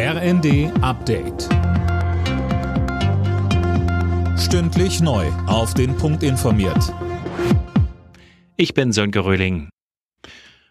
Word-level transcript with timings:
RND 0.00 0.70
Update. 0.80 1.48
Stündlich 4.38 5.00
neu. 5.00 5.26
Auf 5.48 5.74
den 5.74 5.96
Punkt 5.96 6.22
informiert. 6.22 6.94
Ich 8.56 8.74
bin 8.74 8.92
Sönke 8.92 9.24
Röhling. 9.24 9.70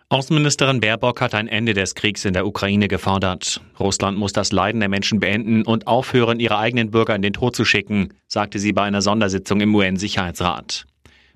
Außenministerin 0.08 0.80
Baerbock 0.80 1.20
hat 1.20 1.36
ein 1.36 1.50
Ende 1.50 1.74
des 1.74 1.94
Kriegs 1.94 2.24
in 2.24 2.32
der 2.32 2.48
Ukraine 2.48 2.88
gefordert. 2.88 3.60
Russland 3.78 4.18
muss 4.18 4.32
das 4.32 4.54
Leiden 4.54 4.80
der 4.80 4.88
Menschen 4.88 5.20
beenden 5.20 5.64
und 5.64 5.88
aufhören, 5.88 6.40
ihre 6.40 6.58
eigenen 6.58 6.92
Bürger 6.92 7.14
in 7.14 7.22
den 7.22 7.34
Tod 7.34 7.54
zu 7.54 7.66
schicken, 7.66 8.14
sagte 8.30 8.60
sie 8.60 8.72
bei 8.72 8.84
einer 8.84 9.02
Sondersitzung 9.02 9.60
im 9.60 9.76
UN-Sicherheitsrat. 9.76 10.86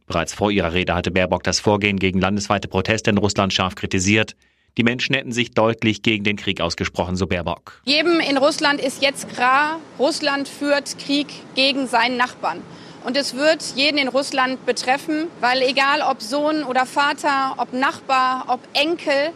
Bereits 0.08 0.34
vor 0.34 0.50
ihrer 0.50 0.72
Rede 0.72 0.96
hatte 0.96 1.12
Baerbock 1.12 1.44
das 1.44 1.60
Vorgehen 1.60 2.00
gegen 2.00 2.22
landesweite 2.22 2.70
Proteste 2.70 3.10
in 3.10 3.18
Russland 3.18 3.52
scharf 3.52 3.76
kritisiert. 3.76 4.38
Die 4.78 4.84
Menschen 4.84 5.16
hätten 5.16 5.32
sich 5.32 5.52
deutlich 5.52 6.02
gegen 6.02 6.24
den 6.24 6.38
Krieg 6.38 6.62
ausgesprochen, 6.62 7.16
so 7.16 7.28
Baerbock. 7.28 7.82
Jedem 7.86 8.20
in 8.20 8.38
Russland 8.38 8.80
ist 8.80 9.02
jetzt 9.02 9.30
klar, 9.30 9.80
Russland 10.00 10.48
führt 10.48 10.98
Krieg 10.98 11.28
gegen 11.56 11.88
seinen 11.88 12.18
Nachbarn. 12.18 12.62
Und 13.04 13.18
es 13.18 13.36
wird 13.36 13.64
jeden 13.76 13.98
in 13.98 14.08
Russland 14.08 14.66
betreffen, 14.66 15.28
weil 15.40 15.62
egal 15.64 16.02
ob 16.02 16.22
Sohn 16.22 16.64
oder 16.64 16.86
Vater, 16.86 17.56
ob 17.58 17.74
Nachbar, 17.74 18.46
ob 18.48 18.60
Enkel, 18.74 19.32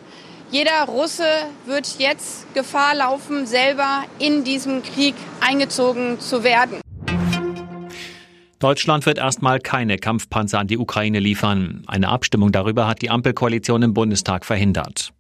jeder 0.52 0.84
Russe 0.88 1.26
wird 1.66 1.96
jetzt 1.98 2.54
Gefahr 2.54 2.96
laufen, 2.96 3.48
selber 3.48 4.04
in 4.20 4.44
diesem 4.44 4.84
Krieg 4.84 5.16
eingezogen 5.42 6.20
zu 6.20 6.44
werden. 6.44 6.80
Deutschland 8.60 9.06
wird 9.06 9.18
erstmal 9.18 9.60
keine 9.60 9.98
Kampfpanzer 9.98 10.60
an 10.60 10.68
die 10.68 10.78
Ukraine 10.78 11.20
liefern. 11.20 11.84
Eine 11.88 12.10
Abstimmung 12.10 12.52
darüber 12.52 12.88
hat 12.88 13.02
die 13.02 13.10
Ampelkoalition 13.10 13.82
im 13.82 13.94
Bundestag 13.94 14.46
verhindert. 14.46 15.12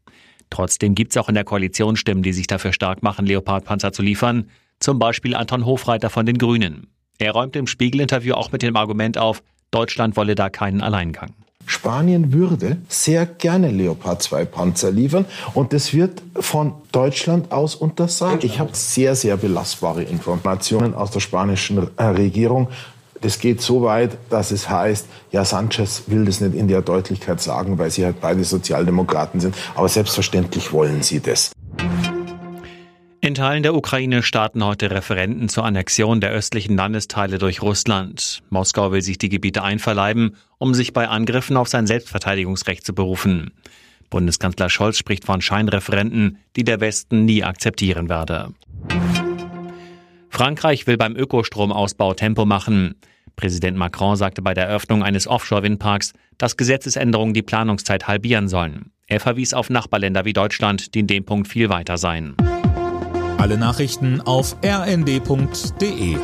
Trotzdem 0.49 0.95
gibt 0.95 1.11
es 1.11 1.17
auch 1.17 1.29
in 1.29 1.35
der 1.35 1.43
Koalition 1.43 1.95
Stimmen, 1.95 2.23
die 2.23 2.33
sich 2.33 2.47
dafür 2.47 2.73
stark 2.73 3.03
machen, 3.03 3.25
Leopardpanzer 3.25 3.91
zu 3.91 4.01
liefern. 4.01 4.49
Zum 4.79 4.99
Beispiel 4.99 5.35
Anton 5.35 5.65
Hofreiter 5.65 6.09
von 6.09 6.25
den 6.25 6.37
Grünen. 6.37 6.87
Er 7.17 7.31
räumt 7.31 7.55
im 7.55 7.67
Spiegel-Interview 7.67 8.33
auch 8.33 8.51
mit 8.51 8.61
dem 8.61 8.75
Argument 8.75 9.17
auf, 9.17 9.41
Deutschland 9.71 10.17
wolle 10.17 10.35
da 10.35 10.49
keinen 10.49 10.81
Alleingang. 10.81 11.33
Spanien 11.67 12.31
würde 12.31 12.77
sehr 12.87 13.25
gerne 13.25 13.71
Leopard 13.71 14.21
2 14.21 14.45
Panzer 14.45 14.91
liefern 14.91 15.25
und 15.53 15.73
das 15.73 15.93
wird 15.93 16.21
von 16.35 16.73
Deutschland 16.91 17.51
aus 17.51 17.73
untersagt. 17.73 18.43
Ich 18.43 18.59
habe 18.59 18.69
sehr, 18.73 19.15
sehr 19.15 19.37
belastbare 19.37 20.03
Informationen 20.03 20.93
aus 20.93 21.09
der 21.09 21.21
spanischen 21.21 21.79
Regierung. 21.79 22.69
Das 23.25 23.39
geht 23.39 23.59
so 23.59 23.81
weit, 23.81 24.19
dass 24.29 24.51
es 24.51 24.69
heißt, 24.69 25.07
ja, 25.31 25.43
Sanchez 25.43 26.03
will 26.05 26.25
das 26.25 26.41
nicht 26.41 26.53
in 26.53 26.67
der 26.67 26.83
Deutlichkeit 26.83 27.41
sagen, 27.41 27.79
weil 27.79 27.89
sie 27.89 28.05
halt 28.05 28.21
beide 28.21 28.43
Sozialdemokraten 28.43 29.39
sind. 29.39 29.55
Aber 29.73 29.89
selbstverständlich 29.89 30.71
wollen 30.71 31.01
sie 31.01 31.21
das. 31.21 31.51
In 33.21 33.33
Teilen 33.33 33.63
der 33.63 33.73
Ukraine 33.73 34.21
starten 34.21 34.63
heute 34.63 34.91
Referenten 34.91 35.49
zur 35.49 35.65
Annexion 35.65 36.21
der 36.21 36.29
östlichen 36.29 36.77
Landesteile 36.77 37.39
durch 37.39 37.63
Russland. 37.63 38.43
Moskau 38.51 38.91
will 38.91 39.01
sich 39.01 39.17
die 39.17 39.29
Gebiete 39.29 39.63
einverleiben, 39.63 40.35
um 40.59 40.75
sich 40.75 40.93
bei 40.93 41.07
Angriffen 41.07 41.57
auf 41.57 41.67
sein 41.67 41.87
Selbstverteidigungsrecht 41.87 42.85
zu 42.85 42.93
berufen. 42.93 43.53
Bundeskanzler 44.11 44.69
Scholz 44.69 44.99
spricht 44.99 45.25
von 45.25 45.41
Scheinreferenten, 45.41 46.37
die 46.55 46.63
der 46.63 46.79
Westen 46.79 47.25
nie 47.25 47.43
akzeptieren 47.43 48.07
werde. 48.07 48.53
Frankreich 50.35 50.85
will 50.85 50.97
beim 50.97 51.15
Ökostromausbau 51.15 52.13
Tempo 52.13 52.43
machen. 52.43 52.95
Präsident 53.37 53.77
Macron 53.77 54.17
sagte 54.17 54.41
bei 54.41 54.53
der 54.53 54.65
Eröffnung 54.65 55.01
eines 55.01 55.27
Offshore-Windparks, 55.27 56.11
dass 56.37 56.57
Gesetzesänderungen 56.57 57.33
die 57.33 57.41
Planungszeit 57.41 58.09
halbieren 58.09 58.49
sollen. 58.49 58.91
Er 59.07 59.21
verwies 59.21 59.53
auf 59.53 59.69
Nachbarländer 59.69 60.25
wie 60.25 60.33
Deutschland, 60.33 60.93
die 60.93 60.99
in 60.99 61.07
dem 61.07 61.23
Punkt 61.23 61.47
viel 61.47 61.69
weiter 61.69 61.97
seien. 61.97 62.35
Alle 63.37 63.57
Nachrichten 63.57 64.19
auf 64.19 64.57
rnd.de 64.61 66.17